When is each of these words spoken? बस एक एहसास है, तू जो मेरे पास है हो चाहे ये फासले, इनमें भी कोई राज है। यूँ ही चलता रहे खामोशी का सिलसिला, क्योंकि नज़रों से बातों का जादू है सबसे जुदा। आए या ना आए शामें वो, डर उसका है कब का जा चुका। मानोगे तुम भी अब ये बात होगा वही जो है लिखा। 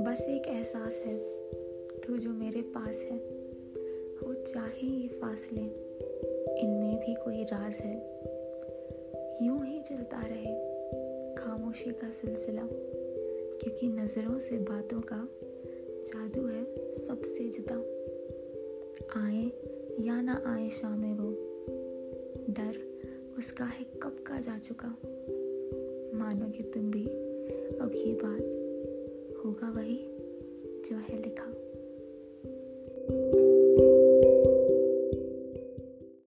बस 0.00 0.26
एक 0.28 0.46
एहसास 0.48 1.02
है, 1.06 1.18
तू 2.00 2.16
जो 2.16 2.30
मेरे 2.30 2.62
पास 2.62 2.96
है 2.98 3.16
हो 4.22 4.34
चाहे 4.34 4.86
ये 4.86 5.08
फासले, 5.08 5.60
इनमें 6.60 6.98
भी 6.98 7.14
कोई 7.14 7.44
राज 7.44 7.74
है। 7.74 7.96
यूँ 9.46 9.66
ही 9.66 9.80
चलता 9.80 10.22
रहे 10.26 10.54
खामोशी 11.34 11.90
का 11.90 12.10
सिलसिला, 12.10 12.68
क्योंकि 13.62 13.88
नज़रों 13.88 14.38
से 14.38 14.58
बातों 14.58 15.00
का 15.00 15.28
जादू 16.06 16.46
है 16.46 16.64
सबसे 17.06 17.48
जुदा। 17.48 17.76
आए 19.20 19.52
या 20.00 20.20
ना 20.20 20.42
आए 20.46 20.68
शामें 20.68 21.14
वो, 21.14 21.30
डर 22.50 22.92
उसका 23.38 23.64
है 23.64 23.84
कब 24.02 24.24
का 24.26 24.40
जा 24.40 24.58
चुका। 24.58 24.96
मानोगे 26.22 26.62
तुम 26.62 26.90
भी 26.90 27.04
अब 27.78 27.92
ये 27.94 28.12
बात 28.24 28.42
होगा 29.44 29.70
वही 29.70 29.96
जो 30.88 30.96
है 30.96 31.22
लिखा। 31.22 31.52